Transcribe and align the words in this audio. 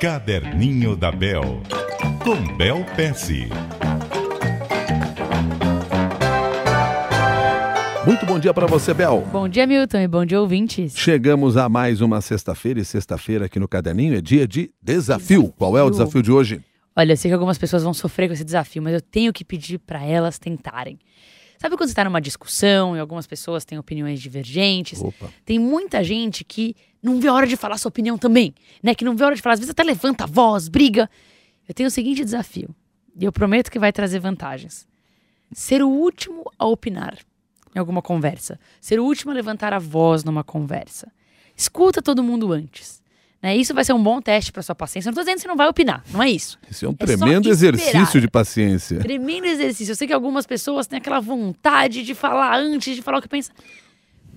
Caderninho 0.00 0.94
da 0.94 1.10
Bel, 1.10 1.60
com 2.22 2.56
Bel 2.56 2.84
Pesce. 2.94 3.48
Muito 8.06 8.24
bom 8.24 8.38
dia 8.38 8.54
para 8.54 8.68
você, 8.68 8.94
Bel. 8.94 9.26
Bom 9.32 9.48
dia, 9.48 9.66
Milton, 9.66 9.98
e 9.98 10.06
bom 10.06 10.24
dia, 10.24 10.40
ouvintes. 10.40 10.96
Chegamos 10.96 11.56
a 11.56 11.68
mais 11.68 12.00
uma 12.00 12.20
sexta-feira 12.20 12.78
e 12.78 12.84
sexta-feira 12.84 13.46
aqui 13.46 13.58
no 13.58 13.66
Caderninho 13.66 14.14
é 14.14 14.20
dia 14.20 14.46
de 14.46 14.70
desafio. 14.80 15.52
Qual 15.58 15.76
é 15.76 15.82
o 15.82 15.90
desafio 15.90 16.22
de 16.22 16.30
hoje? 16.30 16.60
Olha, 16.94 17.14
eu 17.14 17.16
sei 17.16 17.28
que 17.28 17.34
algumas 17.34 17.58
pessoas 17.58 17.82
vão 17.82 17.92
sofrer 17.92 18.28
com 18.28 18.34
esse 18.34 18.44
desafio, 18.44 18.80
mas 18.80 18.94
eu 18.94 19.00
tenho 19.00 19.32
que 19.32 19.44
pedir 19.44 19.78
para 19.78 20.04
elas 20.04 20.38
tentarem. 20.38 20.96
Sabe 21.58 21.76
quando 21.76 21.88
você 21.88 21.92
está 21.92 22.04
numa 22.04 22.20
discussão 22.20 22.96
e 22.96 23.00
algumas 23.00 23.26
pessoas 23.26 23.64
têm 23.64 23.78
opiniões 23.78 24.20
divergentes? 24.20 25.02
Opa. 25.02 25.28
Tem 25.44 25.58
muita 25.58 26.04
gente 26.04 26.44
que 26.44 26.76
não 27.02 27.20
vê 27.20 27.26
a 27.26 27.34
hora 27.34 27.46
de 27.46 27.56
falar 27.56 27.76
sua 27.78 27.88
opinião 27.88 28.16
também, 28.16 28.54
né? 28.82 28.94
Que 28.94 29.04
não 29.04 29.16
vê 29.16 29.24
a 29.24 29.26
hora 29.26 29.36
de 29.36 29.42
falar, 29.42 29.54
às 29.54 29.60
vezes 29.60 29.70
até 29.70 29.82
levanta 29.82 30.24
a 30.24 30.26
voz, 30.26 30.68
briga. 30.68 31.10
Eu 31.68 31.74
tenho 31.74 31.88
o 31.88 31.90
seguinte 31.90 32.24
desafio, 32.24 32.74
e 33.18 33.24
eu 33.24 33.32
prometo 33.32 33.70
que 33.70 33.78
vai 33.78 33.92
trazer 33.92 34.20
vantagens. 34.20 34.86
Ser 35.52 35.82
o 35.82 35.88
último 35.88 36.44
a 36.56 36.64
opinar 36.64 37.18
em 37.74 37.78
alguma 37.78 38.02
conversa. 38.02 38.58
Ser 38.80 39.00
o 39.00 39.04
último 39.04 39.32
a 39.32 39.34
levantar 39.34 39.72
a 39.72 39.78
voz 39.78 40.22
numa 40.22 40.44
conversa. 40.44 41.10
Escuta 41.56 42.00
todo 42.00 42.22
mundo 42.22 42.52
antes. 42.52 43.02
Né? 43.42 43.56
Isso 43.56 43.72
vai 43.72 43.84
ser 43.84 43.92
um 43.92 44.02
bom 44.02 44.20
teste 44.20 44.50
para 44.50 44.62
sua 44.62 44.74
paciência. 44.74 45.08
Eu 45.08 45.10
não 45.10 45.14
estou 45.14 45.24
dizendo 45.24 45.36
que 45.36 45.42
você 45.42 45.48
não 45.48 45.56
vai 45.56 45.68
opinar, 45.68 46.02
não 46.12 46.22
é 46.22 46.28
isso. 46.28 46.58
Esse 46.68 46.84
é 46.84 46.88
um 46.88 46.94
É 46.98 47.06
tremendo 47.06 47.48
exercício 47.48 48.20
de 48.20 48.28
paciência. 48.28 48.98
Tremendo 48.98 49.46
exercício. 49.46 49.92
Eu 49.92 49.96
sei 49.96 50.06
que 50.08 50.12
algumas 50.12 50.46
pessoas 50.46 50.86
têm 50.86 50.98
aquela 50.98 51.20
vontade 51.20 52.02
de 52.02 52.14
falar 52.14 52.58
antes, 52.58 52.96
de 52.96 53.02
falar 53.02 53.18
o 53.18 53.22
que 53.22 53.28
pensa. 53.28 53.52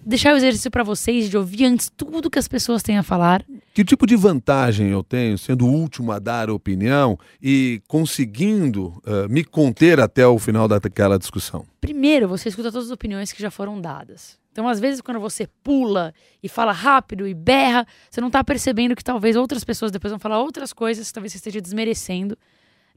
Deixar 0.03 0.33
o 0.33 0.37
exercício 0.37 0.71
para 0.71 0.83
vocês 0.83 1.29
de 1.29 1.37
ouvir 1.37 1.65
antes 1.65 1.91
tudo 1.95 2.29
que 2.29 2.39
as 2.39 2.47
pessoas 2.47 2.81
têm 2.81 2.97
a 2.97 3.03
falar. 3.03 3.45
Que 3.73 3.85
tipo 3.85 4.07
de 4.07 4.15
vantagem 4.15 4.89
eu 4.89 5.03
tenho 5.03 5.37
sendo 5.37 5.65
o 5.65 5.71
último 5.71 6.11
a 6.11 6.17
dar 6.17 6.49
opinião 6.49 7.19
e 7.41 7.81
conseguindo 7.87 8.99
eh, 9.05 9.27
me 9.27 9.43
conter 9.43 9.99
até 9.99 10.25
o 10.25 10.39
final 10.39 10.67
daquela 10.67 11.19
discussão? 11.19 11.65
Primeiro, 11.79 12.27
você 12.27 12.49
escuta 12.49 12.71
todas 12.71 12.87
as 12.87 12.91
opiniões 12.91 13.31
que 13.31 13.41
já 13.41 13.51
foram 13.51 13.79
dadas. 13.79 14.39
Então, 14.51 14.67
às 14.67 14.79
vezes, 14.79 15.01
quando 15.01 15.19
você 15.19 15.47
pula 15.63 16.13
e 16.43 16.49
fala 16.49 16.71
rápido 16.71 17.27
e 17.27 17.33
berra, 17.33 17.87
você 18.09 18.19
não 18.19 18.27
está 18.27 18.43
percebendo 18.43 18.95
que 18.95 19.03
talvez 19.03 19.35
outras 19.35 19.63
pessoas 19.63 19.91
depois 19.91 20.11
vão 20.11 20.19
falar 20.19 20.39
outras 20.39 20.73
coisas 20.73 21.07
que 21.07 21.13
talvez 21.13 21.31
você 21.31 21.37
esteja 21.37 21.61
desmerecendo 21.61 22.37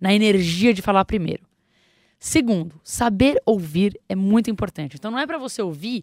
na 0.00 0.12
energia 0.12 0.74
de 0.74 0.82
falar 0.82 1.04
primeiro. 1.04 1.44
Segundo, 2.18 2.80
saber 2.82 3.40
ouvir 3.44 4.00
é 4.08 4.16
muito 4.16 4.50
importante. 4.50 4.96
Então, 4.96 5.10
não 5.10 5.18
é 5.18 5.26
para 5.26 5.38
você 5.38 5.62
ouvir 5.62 6.02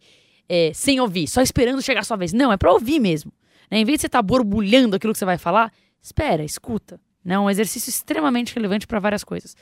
é, 0.53 0.73
sem 0.73 0.99
ouvir, 0.99 1.29
só 1.29 1.41
esperando 1.41 1.81
chegar 1.81 2.01
a 2.01 2.03
sua 2.03 2.17
vez. 2.17 2.33
Não, 2.33 2.51
é 2.51 2.57
para 2.57 2.73
ouvir 2.73 2.99
mesmo. 2.99 3.31
Né? 3.71 3.79
Em 3.79 3.85
vez 3.85 3.99
de 3.99 4.01
você 4.01 4.07
estar 4.07 4.17
tá 4.17 4.21
borbulhando 4.21 4.97
aquilo 4.97 5.13
que 5.13 5.19
você 5.19 5.23
vai 5.23 5.37
falar, 5.37 5.71
espera, 6.01 6.43
escuta. 6.43 6.99
Né? 7.23 7.39
Um 7.39 7.49
exercício 7.49 7.89
extremamente 7.89 8.53
relevante 8.53 8.85
para 8.85 8.99
várias 8.99 9.23
coisas. 9.23 9.55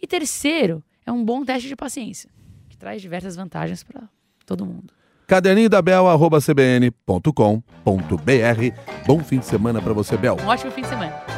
E 0.00 0.06
terceiro, 0.06 0.82
é 1.04 1.12
um 1.12 1.22
bom 1.22 1.44
teste 1.44 1.68
de 1.68 1.76
paciência, 1.76 2.30
que 2.70 2.78
traz 2.78 3.02
diversas 3.02 3.36
vantagens 3.36 3.82
para 3.82 4.08
todo 4.46 4.64
mundo. 4.64 4.94
Caderninho 5.26 5.68
da 5.68 5.82
Bel, 5.82 6.08
arroba 6.08 6.40
cbn.com.br. 6.40 7.30
Bom 9.06 9.22
fim 9.22 9.40
de 9.40 9.44
semana 9.44 9.82
para 9.82 9.92
você, 9.92 10.16
Bel. 10.16 10.38
Um 10.42 10.46
ótimo 10.46 10.72
fim 10.72 10.80
de 10.80 10.88
semana. 10.88 11.29